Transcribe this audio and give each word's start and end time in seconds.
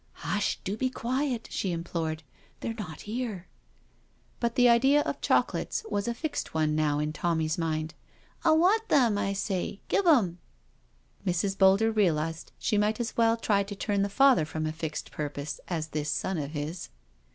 "Hushl 0.23 0.57
do 0.63 0.75
be 0.77 0.89
quiet," 0.89 1.47
she 1.51 1.71
implored, 1.71 2.23
"they're 2.61 2.73
not 2.73 3.01
here." 3.01 3.45
But 4.39 4.55
the 4.55 4.67
idea 4.67 5.01
of 5.01 5.21
chocolates 5.21 5.85
was 5.91 6.07
a 6.07 6.15
fixed 6.15 6.55
one 6.55 6.75
now 6.75 6.97
in 6.97 7.13
Tommy's 7.13 7.55
mind." 7.59 7.93
I 8.43 8.49
want 8.53 8.89
them, 8.89 9.19
I 9.19 9.33
say— 9.33 9.79
give 9.89 10.07
'em 10.07 10.39
•.."Mrs. 11.31 11.55
Boulder 11.55 11.91
realised 11.91 12.51
she 12.57 12.79
might 12.79 12.99
as 12.99 13.15
well 13.15 13.37
try 13.37 13.61
to 13.61 13.75
turn 13.75 14.01
the 14.01 14.09
father 14.09 14.43
from 14.43 14.65
a 14.65 14.71
fixed 14.73 15.11
purpose 15.11 15.59
as 15.67 15.89
this 15.89 16.09
son 16.09 16.39
of 16.39 16.49
his. 16.53 16.89